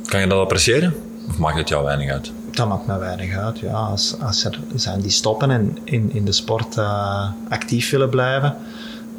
Kan 0.06 0.20
je 0.20 0.28
dat 0.28 0.40
appreciëren? 0.40 0.96
Of 1.30 1.38
maakt 1.38 1.58
het 1.58 1.70
jou 1.70 1.84
weinig 1.84 2.12
uit? 2.12 2.32
Dat 2.52 2.68
maakt 2.68 2.88
me 2.88 2.98
weinig 2.98 3.38
uit. 3.38 3.60
Ja, 3.60 3.74
als, 3.74 4.16
als 4.22 4.44
er 4.44 4.60
zijn 4.76 5.02
die 5.02 5.12
stoppen 5.12 5.52
en 5.52 5.78
in, 5.84 6.10
in 6.14 6.26
de 6.26 6.31
sport 6.31 6.78
eh, 6.78 7.30
actief 7.50 7.90
willen 7.90 8.10
blijven, 8.10 8.56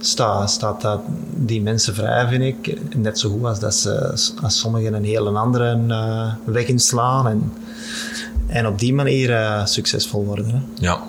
sta, 0.00 0.46
staat 0.46 0.80
dat 0.80 1.00
die 1.34 1.62
mensen 1.62 1.94
vrij, 1.94 2.28
vind 2.28 2.42
ik. 2.42 2.78
Net 2.96 3.18
zo 3.18 3.30
goed 3.30 3.44
als 3.44 3.60
dat 3.60 3.74
ze, 3.74 4.10
als 4.42 4.58
sommigen 4.58 4.94
een 4.94 5.04
hele 5.04 5.30
andere 5.30 5.84
eh, 5.88 6.32
weg 6.44 6.66
inslaan 6.66 7.28
en, 7.28 7.52
en 8.46 8.66
op 8.66 8.78
die 8.78 8.94
manier 8.94 9.32
eh, 9.34 9.66
succesvol 9.66 10.24
worden. 10.24 10.46
Hè. 10.50 10.58
Ja. 10.86 11.00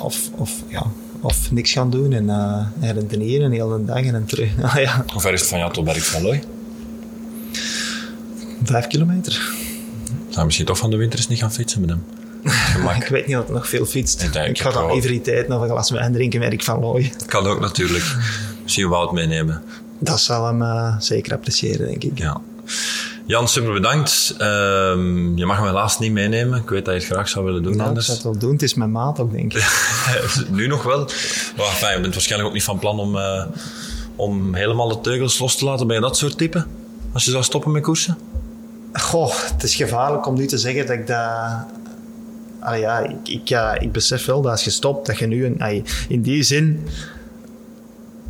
Of, 0.00 0.30
of, 0.36 0.62
ja, 0.68 0.82
of 1.20 1.50
niks 1.52 1.72
gaan 1.72 1.90
doen 1.90 2.12
en 2.12 2.24
uh, 2.24 2.92
rentenieren 2.92 3.50
heel 3.52 3.68
de 3.68 3.84
dag 3.84 4.04
en 4.04 4.24
terug. 4.24 4.50
Ah, 4.62 4.74
ja, 4.74 5.04
Hoe 5.12 5.20
ver 5.20 5.32
is 5.32 5.40
het 5.40 5.48
van 5.48 5.58
jou 5.58 5.72
tot 5.72 5.84
Berg 5.84 6.06
van 6.06 6.22
Looy? 6.22 6.42
vijf 8.62 8.86
kilometer. 8.86 9.32
Zou 10.12 10.38
je 10.38 10.44
misschien 10.44 10.66
toch 10.66 10.78
van 10.78 10.90
de 10.90 10.96
winter 10.96 11.18
eens 11.18 11.28
niet 11.28 11.38
gaan 11.38 11.52
fietsen 11.52 11.80
met 11.80 11.90
hem? 11.90 12.02
Ik 13.00 13.08
weet 13.08 13.26
niet 13.26 13.36
dat 13.36 13.44
het 13.44 13.54
nog 13.54 13.68
veel 13.68 13.86
fietst. 13.86 14.22
Ik 14.22 14.32
denk 14.32 14.48
ik 14.48 14.60
ga 14.60 14.70
dan 14.70 14.92
liever 14.92 15.10
die 15.10 15.20
tijd 15.20 15.48
nog 15.48 15.62
een 15.62 15.68
glas 15.68 15.90
wijn 15.90 16.12
drinken 16.12 16.38
met 16.38 16.48
Erik 16.48 16.64
van 16.64 16.80
Looy. 16.80 17.12
Kan 17.26 17.46
ook 17.46 17.60
natuurlijk. 17.60 18.16
Misschien 18.62 18.88
Wout 18.88 19.12
meenemen. 19.12 19.62
Dat 19.98 20.20
zal 20.20 20.46
hem 20.46 20.62
uh, 20.62 20.94
zeker 20.98 21.32
appreciëren, 21.32 21.86
denk 21.86 22.04
ik. 22.04 22.18
Ja. 22.18 22.40
Jan, 23.26 23.48
super 23.48 23.72
bedankt. 23.72 24.34
Um, 24.40 25.36
je 25.36 25.46
mag 25.46 25.60
me 25.60 25.66
helaas 25.66 25.98
niet 25.98 26.12
meenemen. 26.12 26.60
Ik 26.60 26.68
weet 26.68 26.84
dat 26.84 26.94
je 26.94 27.00
het 27.00 27.10
graag 27.10 27.28
zou 27.28 27.44
willen 27.44 27.62
doen 27.62 27.76
nou, 27.76 27.88
anders. 27.88 28.08
Ik 28.08 28.14
zou 28.14 28.28
het 28.28 28.32
wel 28.32 28.48
doen. 28.48 28.52
Het 28.52 28.62
is 28.62 28.74
mijn 28.74 28.92
maat 28.92 29.20
ook, 29.20 29.32
denk 29.32 29.54
ik. 29.54 29.66
nu 30.50 30.66
nog 30.66 30.82
wel. 30.82 30.98
Maar 31.56 31.66
enfin, 31.66 31.94
je 31.94 32.00
bent 32.00 32.14
waarschijnlijk 32.14 32.48
ook 32.48 32.54
niet 32.54 32.64
van 32.64 32.78
plan 32.78 32.98
om, 32.98 33.16
uh, 33.16 33.44
om 34.16 34.54
helemaal 34.54 34.88
de 34.88 35.00
teugels 35.00 35.38
los 35.38 35.56
te 35.56 35.64
laten. 35.64 35.86
Ben 35.86 35.96
je 35.96 36.02
dat 36.02 36.16
soort 36.16 36.38
type? 36.38 36.66
Als 37.12 37.24
je 37.24 37.30
zou 37.30 37.42
stoppen 37.42 37.72
met 37.72 37.82
koersen? 37.82 38.18
Goh, 38.92 39.32
het 39.52 39.62
is 39.62 39.74
gevaarlijk 39.74 40.26
om 40.26 40.34
nu 40.34 40.46
te 40.46 40.58
zeggen 40.58 40.86
dat 40.86 40.96
ik 40.96 41.06
dat... 41.06 41.66
Allee, 42.64 42.80
ja, 42.80 42.98
ik, 42.98 43.28
ik, 43.28 43.50
ik 43.82 43.92
besef 43.92 44.24
wel 44.24 44.42
dat 44.42 44.50
als 44.50 44.64
je 44.64 44.70
stopt, 44.70 45.06
dat 45.06 45.18
je 45.18 45.26
nu 45.26 45.46
een, 45.46 45.60
allee, 45.62 45.82
in 46.08 46.22
die 46.22 46.42
zin 46.42 46.86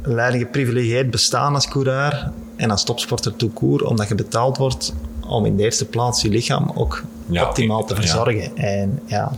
leiding 0.02 0.42
geprivilegieerd 0.42 1.10
bestaan 1.10 1.54
als 1.54 1.68
coureur 1.68 2.30
en 2.56 2.70
als 2.70 2.84
topsporter 2.84 3.34
court, 3.54 3.82
omdat 3.82 4.08
je 4.08 4.14
betaald 4.14 4.56
wordt 4.56 4.94
om 5.26 5.46
in 5.46 5.56
de 5.56 5.62
eerste 5.62 5.84
plaats 5.84 6.22
je 6.22 6.28
lichaam 6.28 6.70
ook 6.74 7.02
ja, 7.26 7.48
optimaal 7.48 7.84
te 7.84 7.94
verzorgen. 7.94 8.50
Ja. 8.54 8.62
En 8.62 9.00
ja, 9.06 9.32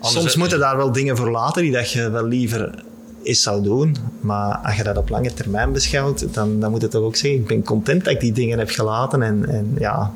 Anders 0.00 0.20
soms 0.20 0.36
moeten 0.36 0.58
daar 0.58 0.76
wel 0.76 0.92
dingen 0.92 1.16
voor 1.16 1.30
laten 1.30 1.62
die 1.62 1.72
dat 1.72 1.90
je 1.90 2.10
wel 2.10 2.24
liever 2.24 2.84
eens 3.22 3.42
zou 3.42 3.62
doen. 3.62 3.96
Maar 4.20 4.56
als 4.56 4.76
je 4.76 4.82
dat 4.82 4.96
op 4.96 5.08
lange 5.08 5.34
termijn 5.34 5.72
beschouwt, 5.72 6.34
dan, 6.34 6.60
dan 6.60 6.70
moet 6.70 6.80
je 6.80 6.88
toch 6.88 7.02
ook 7.02 7.16
zeggen, 7.16 7.40
ik 7.40 7.46
ben 7.46 7.62
content 7.62 8.04
dat 8.04 8.12
ik 8.12 8.20
die 8.20 8.32
dingen 8.32 8.58
heb 8.58 8.70
gelaten. 8.70 9.22
En, 9.22 9.48
en 9.48 9.76
ja, 9.78 10.12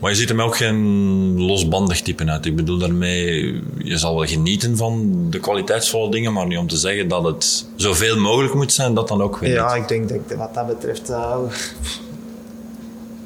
Maar 0.00 0.10
je 0.10 0.16
ziet 0.16 0.28
hem 0.28 0.40
ook 0.42 0.56
geen 0.56 1.40
losbandig 1.42 2.02
type 2.02 2.24
uit. 2.30 2.46
Ik 2.46 2.56
bedoel 2.56 2.78
daarmee, 2.78 3.62
je 3.78 3.98
zal 3.98 4.14
wel 4.14 4.26
genieten 4.26 4.76
van 4.76 5.26
de 5.30 5.38
kwaliteitsvolle 5.40 6.10
dingen, 6.10 6.32
maar 6.32 6.46
niet 6.46 6.58
om 6.58 6.68
te 6.68 6.76
zeggen 6.76 7.08
dat 7.08 7.24
het 7.24 7.66
zoveel 7.76 8.16
mogelijk 8.18 8.54
moet 8.54 8.72
zijn, 8.72 8.94
dat 8.94 9.08
dan 9.08 9.22
ook 9.22 9.38
weer 9.38 9.52
Ja, 9.52 9.74
niet. 9.74 9.82
ik 9.82 9.88
denk 9.88 10.08
dat 10.08 10.18
ik 10.30 10.36
wat 10.38 10.54
dat 10.54 10.66
betreft... 10.66 11.10
Uh, 11.10 11.36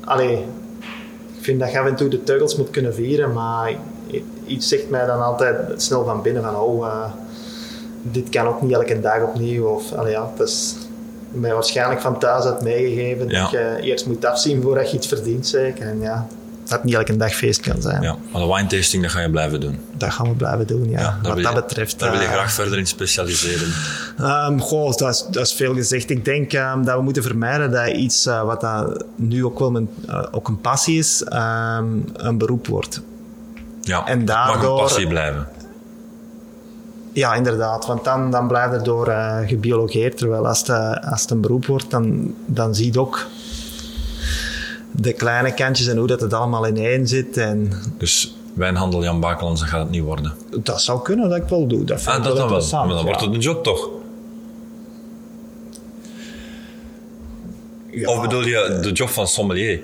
allee, 0.05 0.37
ik 1.39 1.41
vind 1.41 1.61
dat 1.61 1.71
je 1.73 1.79
af 1.81 1.87
en 1.87 1.97
toe 1.97 2.09
de 2.09 2.23
teugels 2.23 2.57
moet 2.57 2.71
kunnen 2.71 2.95
vieren, 2.95 3.33
maar 3.33 3.75
iets 4.47 4.69
zegt 4.69 4.91
mij 4.91 5.07
dan 5.07 5.23
altijd 5.23 5.83
snel 5.83 6.05
van 6.05 6.23
binnen 6.23 6.43
van 6.43 6.57
oh, 6.57 6.87
uh, 6.87 7.05
dit 8.03 8.29
kan 8.29 8.47
ook 8.47 8.63
niet 8.63 8.73
elke 8.73 9.01
dag 9.01 9.23
opnieuw. 9.23 9.65
Of, 9.67 9.93
allee, 9.93 10.13
ja, 10.13 10.31
het 10.37 10.49
is 10.49 10.75
mij 11.31 11.53
waarschijnlijk 11.55 12.01
van 12.01 12.19
thuis 12.19 12.45
uit 12.45 12.61
meegegeven 12.63 13.29
Ja. 13.29 13.41
dat 13.43 13.51
je 13.51 13.77
eerst 13.81 14.07
moet 14.07 14.25
afzien 14.25 14.63
voordat 14.63 14.91
je 14.91 14.97
iets 14.97 15.07
verdient 15.07 15.47
zeker. 15.47 15.87
En 15.87 16.01
ja, 16.01 16.27
dat 16.69 16.85
niet 16.85 16.95
elke 16.95 17.17
dag 17.17 17.35
feest 17.35 17.61
kan 17.61 17.83
zijn. 17.83 18.03
Ja, 18.03 18.17
maar 18.33 18.41
de 18.43 18.47
wine 18.55 18.67
tasting, 18.69 19.03
dat 19.03 19.11
ga 19.13 19.21
je 19.21 19.31
blijven 19.31 19.61
doen. 19.61 19.79
Dat 19.97 20.13
gaan 20.13 20.29
we 20.29 20.35
blijven 20.35 20.67
doen, 20.67 20.89
ja. 20.91 21.19
Wat 21.23 21.37
dat 21.37 21.49
je- 21.49 21.55
betreft... 21.55 21.99
Daar 21.99 22.11
wil 22.11 22.21
je 22.21 22.27
eh, 22.27 22.33
graag 22.33 22.53
verder 22.53 22.79
in 22.79 22.87
specialiseren. 22.87 23.69
Ehm, 24.19 24.59
goh, 24.59 24.97
dat 24.97 25.09
is, 25.15 25.27
dat 25.31 25.47
is 25.47 25.53
veel 25.53 25.75
gezegd. 25.75 26.11
Ik 26.11 26.25
denk 26.25 26.53
ehm, 26.53 26.83
dat 26.85 26.97
we 26.97 27.03
moeten 27.03 27.23
vermijden 27.23 27.71
dat 27.71 27.89
iets 27.89 28.27
eh, 28.27 28.43
wat 28.43 28.61
dat 28.61 29.05
nu 29.17 29.45
ook 29.45 29.59
wel 29.59 29.71
mijn, 29.71 29.89
eh, 30.07 30.23
ook 30.31 30.49
een 30.49 30.61
passie 30.61 30.99
is, 30.99 31.23
ehm, 31.25 31.87
een 32.13 32.39
beroep 32.39 32.67
wordt. 32.67 33.01
Ja, 33.81 34.07
En 34.07 34.19
het 34.19 34.29
mag 34.29 34.37
daardoor- 34.37 34.77
een 34.79 34.85
passie 34.85 35.07
blijven. 35.09 35.49
Ja, 37.13 37.35
inderdaad. 37.35 37.87
Want 37.87 38.05
dan, 38.05 38.31
dan 38.31 38.49
blijft 38.49 38.73
er 38.75 38.83
door 38.83 39.13
gebiologeerd. 39.47 40.17
Terwijl 40.17 40.47
als 40.49 40.59
het, 40.59 41.01
als 41.11 41.21
het 41.21 41.31
een 41.31 41.41
beroep 41.41 41.67
wordt, 41.67 41.91
dan, 41.91 42.35
dan 42.47 42.75
zie 42.75 42.93
je 42.93 43.01
ook 43.01 43.27
de 44.97 45.13
kleine 45.13 45.55
kantjes 45.55 45.87
en 45.87 45.97
hoe 45.97 46.07
dat 46.07 46.21
het 46.21 46.33
allemaal 46.33 46.67
ineen 46.69 47.09
zit. 47.09 47.37
En 47.37 47.73
Dus 47.99 48.37
wijnhandel 48.55 49.03
Jan 49.03 49.21
Bakelands, 49.21 49.61
dat 49.61 49.69
gaat 49.71 49.81
het 49.81 49.91
niet 49.91 50.03
worden. 50.03 50.33
dat 50.63 50.83
zou 50.83 51.03
kunnen 51.03 51.29
dat 51.29 51.39
ik 51.39 51.49
wel 51.49 51.67
doe. 51.67 51.85
Dat 51.85 51.97
vind 52.03 52.11
Ah, 52.11 52.17
ik 52.17 52.23
dat 52.25 52.33
wel 52.37 52.49
dan 52.49 52.61
wel. 52.71 52.87
Maar 52.87 52.95
dan 52.95 53.05
wordt 53.05 53.21
het 53.21 53.35
een 53.35 53.41
job 53.41 53.65
toch? 53.65 53.89
Ja. 57.91 58.09
Of 58.11 58.21
bedoel 58.21 58.47
je 58.47 58.79
de 58.83 58.93
job 58.93 59.09
van 59.09 59.29
sommelier? 59.29 59.81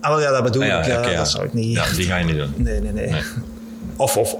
Ah, 0.00 0.10
wel, 0.10 0.20
ja, 0.20 0.30
dat 0.30 0.42
bedoel 0.42 0.62
Ah, 0.62 0.68
ja, 0.68 0.80
ik. 0.82 0.86
ja. 1.10 1.16
Dat 1.16 1.28
zou 1.30 1.44
ik 1.44 1.52
niet... 1.52 1.74
Ja, 1.76 1.84
die 1.94 2.04
ga 2.04 2.16
je 2.16 2.24
niet 2.24 2.36
doen. 2.36 2.52
Nee, 2.64 2.80
nee, 2.80 2.92
nee. 2.92 3.10
Nee. 3.10 3.22
Of, 3.96 4.16
of... 4.16 4.36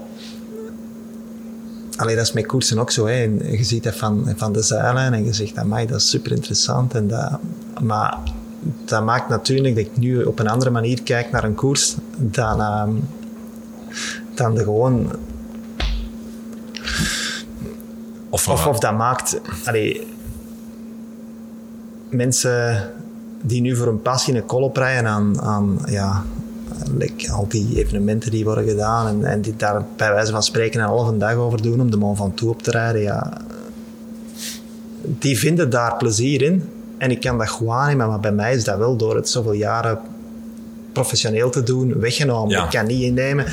Allee, 1.95 2.15
dat 2.15 2.25
is 2.25 2.31
met 2.31 2.45
koersen 2.45 2.79
ook 2.79 2.91
zo. 2.91 3.05
Hè. 3.07 3.21
Je 3.43 3.63
ziet 3.63 3.83
dat 3.83 3.95
van, 3.95 4.33
van 4.35 4.53
de 4.53 4.61
zijlijn 4.61 5.13
en 5.13 5.25
je 5.25 5.33
zegt, 5.33 5.57
amai, 5.57 5.87
dat 5.87 5.99
is 5.99 6.09
super 6.09 6.31
interessant. 6.31 6.93
En 6.93 7.07
dat, 7.07 7.31
maar 7.81 8.17
dat 8.85 9.03
maakt 9.03 9.29
natuurlijk 9.29 9.75
dat 9.75 9.85
ik 9.85 9.97
nu 9.97 10.23
op 10.23 10.39
een 10.39 10.47
andere 10.47 10.71
manier 10.71 11.03
kijk 11.03 11.31
naar 11.31 11.43
een 11.43 11.55
koers 11.55 11.95
dan, 12.17 12.61
ehm, 12.61 12.91
dan 14.33 14.55
de 14.55 14.63
gewoon... 14.63 15.11
Of, 18.29 18.47
Of, 18.47 18.47
nog- 18.47 18.67
of 18.67 18.79
dat 18.79 18.93
maakt... 18.93 19.41
Allee, 19.65 20.07
mensen 22.09 22.89
die 23.41 23.61
nu 23.61 23.75
voor 23.75 23.87
een 23.87 24.01
passie 24.01 24.35
een 24.35 24.45
kolop 24.45 24.77
rijden 24.77 25.09
aan, 25.11 25.41
aan 25.41 25.79
ja, 25.85 26.23
like, 26.97 27.31
al 27.31 27.47
die 27.47 27.77
evenementen 27.83 28.31
die 28.31 28.43
worden 28.43 28.67
gedaan 28.67 29.07
en, 29.07 29.25
en 29.25 29.41
die 29.41 29.55
daar 29.55 29.85
bij 29.95 30.13
wijze 30.13 30.31
van 30.31 30.43
spreken 30.43 30.79
een 30.81 30.87
halve 30.87 31.17
dag 31.17 31.35
over 31.35 31.61
doen 31.61 31.81
om 31.81 31.91
de 31.91 31.97
Mont 31.97 32.17
Ventoux 32.17 32.53
op 32.53 32.61
te 32.61 32.71
rijden, 32.71 33.01
ja, 33.01 33.37
die 35.01 35.37
vinden 35.37 35.69
daar 35.69 35.97
plezier 35.97 36.41
in. 36.41 36.69
En 36.97 37.11
ik 37.11 37.19
kan 37.19 37.37
dat 37.37 37.49
goed 37.49 37.69
aannemen, 37.69 38.07
maar 38.07 38.19
bij 38.19 38.31
mij 38.31 38.55
is 38.55 38.63
dat 38.63 38.77
wel 38.77 38.95
door 38.95 39.15
het 39.15 39.29
zoveel 39.29 39.51
jaren 39.53 39.99
professioneel 40.91 41.49
te 41.49 41.63
doen 41.63 41.99
weggenomen. 41.99 42.49
Ja. 42.49 42.63
Ik 42.63 42.69
kan 42.69 42.85
niet 42.85 43.01
innemen 43.01 43.45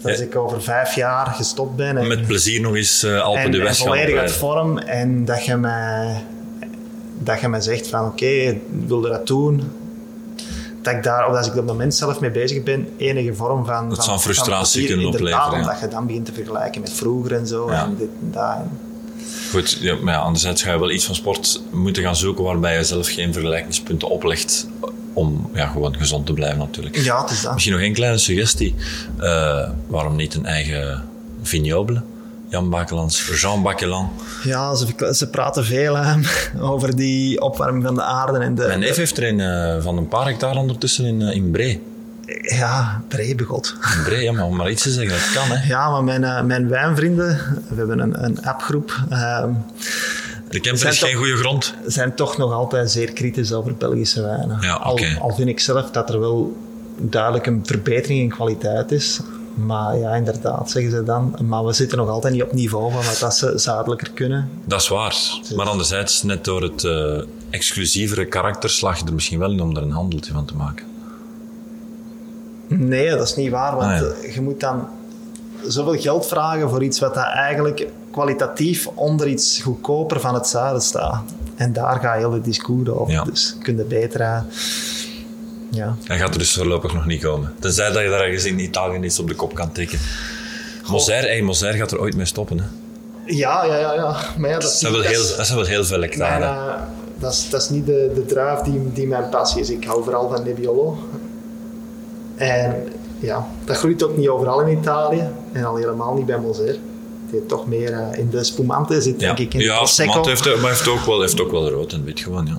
dat 0.00 0.18
Ja. 0.18 0.24
ik 0.24 0.36
over 0.36 0.62
vijf 0.62 0.94
jaar 0.94 1.26
gestopt 1.26 1.76
ben 1.76 1.96
en, 1.96 2.06
met 2.06 2.26
plezier 2.26 2.60
nog 2.60 2.74
eens 2.74 3.02
eh 3.02 3.20
Alpen 3.20 3.42
en, 3.42 3.50
de 3.50 3.58
en 3.58 3.64
West 3.64 3.78
gaan 3.78 3.86
volledig 3.86 4.18
uit 4.18 4.32
vorm 4.32 4.78
en 4.78 5.24
dat 5.24 5.44
je 5.44 5.56
mij, 5.56 6.22
dat 7.18 7.40
je 7.40 7.48
mij 7.48 7.60
zegt 7.60 7.88
van 7.88 8.06
oké, 8.06 8.56
wil 8.86 9.02
je 9.02 9.08
dat 9.08 9.26
doen? 9.26 9.62
Dat 10.82 10.94
ik 10.94 11.02
daar, 11.02 11.28
of 11.28 11.36
als 11.36 11.46
ik 11.46 11.52
op 11.52 11.58
dat 11.58 11.66
moment 11.66 11.94
zelf 11.94 12.20
mee 12.20 12.30
bezig 12.30 12.62
ben, 12.62 12.88
enige 12.96 13.34
vorm 13.34 13.64
van... 13.64 13.88
Dat 13.88 13.96
van, 13.96 14.04
zou 14.04 14.18
frustratie 14.18 14.56
van 14.56 14.70
plezier, 14.70 14.86
kunnen 14.88 15.06
opleveren, 15.06 15.50
ja. 15.50 15.58
Omdat 15.66 15.80
je 15.80 15.88
dan 15.88 16.06
begint 16.06 16.26
te 16.26 16.32
vergelijken 16.32 16.80
met 16.80 16.92
vroeger 16.92 17.32
en 17.32 17.46
zo. 17.46 17.68
En 17.68 17.94
dit 17.98 18.08
en 18.20 18.30
dat. 18.30 18.54
En- 18.56 18.70
Goed, 19.50 19.78
ja, 19.80 19.94
maar 19.94 20.14
ja, 20.14 20.20
anderzijds 20.20 20.62
ga 20.62 20.72
je 20.72 20.78
wel 20.78 20.90
iets 20.90 21.04
van 21.04 21.14
sport 21.14 21.62
moeten 21.70 22.02
gaan 22.02 22.16
zoeken 22.16 22.44
waarbij 22.44 22.76
je 22.76 22.84
zelf 22.84 23.08
geen 23.08 23.32
vergelijkingspunten 23.32 24.08
oplegt 24.08 24.66
om 25.12 25.50
ja, 25.54 25.66
gewoon 25.66 25.96
gezond 25.96 26.26
te 26.26 26.32
blijven 26.32 26.58
natuurlijk. 26.58 26.96
Ja, 26.96 27.20
het 27.20 27.30
is 27.30 27.42
dat. 27.42 27.52
Misschien 27.52 27.74
nog 27.74 27.82
één 27.82 27.92
kleine 27.92 28.18
suggestie. 28.18 28.74
Eh, 29.18 29.70
waarom 29.86 30.16
niet 30.16 30.34
een 30.34 30.46
eigen 30.46 31.04
vignoble? 31.42 32.02
Jan 32.48 32.70
Bakelands, 32.70 33.40
Jean 33.40 33.62
Bakelan. 33.62 34.10
Ja, 34.42 34.74
ze, 34.74 35.12
ze 35.14 35.30
praten 35.30 35.64
veel 35.64 35.96
hè, 35.96 36.14
over 36.72 36.96
die 36.96 37.40
opwarming 37.40 37.84
van 37.84 37.94
de 37.94 38.02
aarde. 38.02 38.38
En 38.38 38.54
de, 38.54 38.66
Mijn 38.66 38.78
neef 38.78 38.96
heeft 38.96 39.16
er 39.16 39.28
een 39.28 39.40
eh, 39.40 39.82
van 39.82 39.96
een 39.96 40.08
paar 40.08 40.26
hectare 40.26 40.58
ondertussen 40.58 41.04
in, 41.04 41.22
eh, 41.22 41.34
in 41.34 41.50
Bree. 41.50 41.82
Ja, 42.42 43.02
brebegot. 43.08 43.74
In 43.96 44.02
Bree, 44.04 44.22
ja, 44.22 44.32
maar 44.32 44.44
om 44.44 44.56
maar 44.56 44.70
iets 44.70 44.82
te 44.82 44.90
zeggen, 44.90 45.18
dat 45.18 45.32
kan 45.32 45.56
hè. 45.56 45.68
Ja, 45.68 45.90
maar 45.90 46.04
mijn, 46.04 46.24
eh, 46.24 46.42
mijn 46.42 46.68
wijnvrienden, 46.68 47.26
we 47.68 47.74
hebben 47.76 47.98
een, 47.98 48.24
een 48.24 48.44
appgroep, 48.44 48.98
ehm, 49.10 49.50
De 50.50 50.58
Zijn 50.62 50.74
is 50.92 50.98
toch- 50.98 51.08
geen 51.08 51.18
goede 51.18 51.36
grond. 51.36 51.74
zijn 51.86 52.14
toch 52.14 52.36
nog 52.38 52.52
altijd 52.52 52.90
zeer 52.90 53.12
kritisch 53.12 53.52
over 53.52 53.74
Belgische 53.74 54.22
wijnen. 54.22 54.58
Ja, 54.60 54.72
al, 54.72 55.34
vind 55.36 55.48
ik 55.48 55.60
zelf 55.60 55.90
dat 55.90 56.10
er 56.10 56.20
wel 56.20 56.56
duidelijk 57.00 57.46
een 57.46 57.60
verbetering 57.64 58.20
in 58.20 58.28
kwaliteit 58.28 58.92
is. 58.92 59.20
Maar 59.54 59.96
ja, 59.96 60.14
inderdaad, 60.14 60.70
zeggen 60.70 60.90
ze 60.92 61.02
dan. 61.02 61.36
Maar 61.42 61.64
we 61.64 61.72
zitten 61.72 61.98
nog 61.98 62.08
altijd 62.08 62.32
niet 62.32 62.42
op 62.42 62.52
niveau 62.52 62.92
van 62.92 63.04
wat 63.04 63.18
dat 63.20 63.36
ze 63.36 63.52
zuidelijker 63.58 64.10
kunnen. 64.10 64.50
Dat 64.64 64.80
is 64.80 64.88
waar. 64.88 65.16
Maar 65.56 65.66
anderzijds, 65.68 66.22
net 66.22 66.44
door 66.44 66.62
het 66.62 66.84
eh, 66.84 67.20
exclusievere 67.50 68.24
karakter 68.26 68.70
slag 68.70 68.98
je 68.98 69.04
er 69.06 69.14
misschien 69.14 69.38
wel 69.38 69.50
in 69.50 69.60
om 69.60 69.76
er 69.76 69.82
een 69.82 69.90
handeltje 69.90 70.32
van 70.32 70.44
te 70.44 70.54
maken. 70.56 70.84
Nee, 72.68 73.10
dat 73.10 73.26
is 73.28 73.34
niet 73.34 73.50
waar. 73.50 73.76
Want 73.76 73.90
Ah, 73.92 73.98
ja. 74.22 74.32
je 74.34 74.40
moet 74.40 74.60
dan 74.60 74.88
zoveel 75.66 76.00
geld 76.00 76.26
vragen 76.26 76.68
voor 76.68 76.82
iets 76.82 76.98
wat 77.00 77.14
dat 77.14 77.24
eigenlijk 77.24 77.86
kwalitatief 78.10 78.86
onder 78.94 79.26
iets 79.28 79.60
goedkoper 79.62 80.20
van 80.20 80.34
het 80.34 80.46
zuiden 80.46 80.82
staat. 80.82 81.22
En 81.56 81.72
daar 81.72 82.00
gaat 82.00 82.16
heel 82.16 82.32
het 82.32 82.44
discours 82.44 82.88
over. 82.88 83.12
Ja. 83.14 83.24
Dus 83.24 83.56
kun 83.62 83.76
je 83.76 83.82
beter... 83.84 84.20
ja. 85.70 85.96
Hij 86.04 86.18
gaat 86.18 86.32
er 86.32 86.38
dus 86.38 86.52
voorlopig 86.54 86.94
nog 86.94 87.06
niet 87.06 87.22
komen. 87.22 87.52
Tenzij 87.58 87.90
dat 87.92 88.02
je 88.02 88.08
daar 88.08 88.20
ergens 88.20 88.44
in 88.44 88.58
Italië 88.58 89.00
iets 89.04 89.18
op 89.18 89.28
de 89.28 89.34
kop 89.34 89.54
kan 89.54 89.72
tikken. 89.72 89.98
Moser, 90.90 91.20
hey, 91.22 91.42
Moser 91.42 91.72
gaat 91.74 91.90
er 91.90 92.00
ooit 92.00 92.16
mee 92.16 92.26
stoppen. 92.26 92.58
Hè. 92.58 92.64
Ja, 93.26 93.64
ja, 93.64 93.76
ja, 93.78 93.94
ja. 93.94 94.16
Maar 94.38 94.50
ja, 94.50 94.58
dat, 94.58 94.62
Dat 94.62 94.72
is 94.72 94.80
dat 94.80 95.04
heel, 95.04 95.20
is- 95.20 95.36
dat 95.36 95.46
zijn 95.46 95.58
wel 95.58 95.66
heel 95.68 95.84
veel 95.84 96.00
hectare. 96.00 96.44
eh, 96.44 96.74
dat, 97.18 97.32
is, 97.32 97.50
dat 97.50 97.62
is 97.62 97.68
niet 97.68 97.86
de, 97.86 98.10
de 98.14 98.24
druif 98.26 98.58
die, 98.60 98.92
die 98.92 99.06
mijn 99.06 99.28
passie 99.28 99.60
is. 99.60 99.70
Ik 99.70 99.84
hou 99.84 100.02
vooral 100.04 100.28
van 100.28 100.42
Nebbiolo. 100.44 100.98
En 102.38 102.88
ja, 103.18 103.48
dat 103.64 103.76
groeit 103.76 104.02
ook 104.02 104.16
niet 104.16 104.28
overal 104.28 104.60
in 104.60 104.78
Italië. 104.78 105.28
En 105.52 105.64
al 105.64 105.76
helemaal 105.76 106.14
niet 106.14 106.26
bij 106.26 106.38
Moser. 106.38 106.76
Die 107.30 107.46
toch 107.46 107.66
meer 107.66 107.92
eh, 107.92 108.18
in 108.18 108.30
de 108.30 108.44
spumante 108.44 109.00
zit, 109.00 109.20
ja, 109.20 109.26
denk 109.26 109.38
ik, 109.38 109.54
in 109.54 109.60
ja 109.60 109.80
het 109.80 110.26
heeft, 110.26 110.60
maar 110.60 110.70
heeft 110.70 110.88
ook 110.88 111.04
wel, 111.04 111.20
heeft 111.20 111.40
ook 111.40 111.50
wel 111.50 111.70
rood 111.70 111.92
en 111.92 112.04
wit 112.04 112.20
gewoon. 112.20 112.46
Ja. 112.46 112.58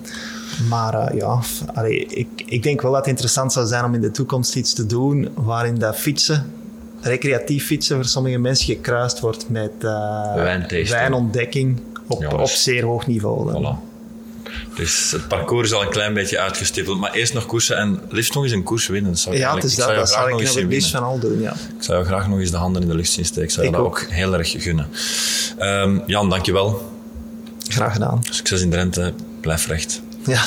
Maar 0.70 0.94
eh, 0.94 1.18
ja, 1.18 1.40
allee, 1.74 2.06
ik, 2.06 2.28
ik 2.46 2.64
denk 2.64 2.82
wel 2.82 2.92
dat 2.92 3.00
het 3.00 3.10
interessant 3.10 3.54
zou 3.54 3.68
zijn 3.68 3.86
om 3.86 3.94
in 3.94 4.02
de 4.02 4.12
toekomst 4.12 4.56
iets 4.56 4.74
te 4.74 4.86
doen 4.86 5.30
waarin 5.34 5.76
dat 5.76 5.96
fietsen, 5.96 6.54
recreatief 7.02 7.66
fietsen 7.66 7.96
voor 7.96 8.06
sommige 8.06 8.38
mensen 8.38 8.66
gekruist 8.66 9.20
wordt 9.20 9.50
met 9.50 9.72
eh, 9.80 10.90
wijnontdekking 10.90 11.80
op, 12.08 12.34
op 12.34 12.48
zeer 12.48 12.84
hoog 12.84 13.08
niveau. 13.08 13.52
dan. 13.52 13.78
Voilà. 13.78 13.89
Dus 14.76 15.12
het 15.12 15.28
parcours 15.28 15.68
is 15.70 15.76
al 15.76 15.82
een 15.82 15.90
klein 15.90 16.14
beetje 16.14 16.40
uitgestippeld. 16.40 17.00
Maar 17.00 17.12
eerst 17.12 17.34
nog 17.34 17.46
koersen 17.46 17.78
en 17.78 18.00
liefst 18.10 18.34
nog 18.34 18.44
eens 18.44 18.52
een 18.52 18.64
koers 18.64 18.88
winnen. 18.88 19.18
Zou 19.18 19.38
Ja, 19.38 19.56
het 19.56 19.64
is 19.64 19.76
dat. 19.76 19.96
Dat 19.96 20.10
zou 20.10 20.42
ik 20.42 20.48
het 20.48 20.64
liefst 20.64 20.92
van 20.92 21.04
al 21.04 21.20
doen, 21.20 21.42
ja. 21.42 21.52
Ik 21.52 21.84
zou 21.84 22.06
graag 22.06 22.28
nog 22.28 22.40
eens 22.40 22.52
de 22.52 22.58
handen 22.58 22.82
in 22.82 22.88
de 22.88 22.96
lucht 22.96 23.12
zien 23.12 23.26
steken. 23.26 23.44
Ik 23.44 23.52
zou 23.52 23.66
Ik 23.66 23.72
dat 23.72 23.82
ook. 23.82 23.88
ook 23.88 24.06
heel 24.10 24.34
erg 24.38 24.56
gunnen. 24.58 24.88
Ehm, 25.58 26.00
Jan, 26.06 26.30
dankjewel. 26.30 26.92
Graag 27.68 27.94
gedaan. 27.94 28.20
Succes 28.30 28.62
in 28.62 28.70
Drenthe. 28.70 29.14
Blijf 29.42 29.68
recht. 29.68 30.02
Ja. 30.26 30.42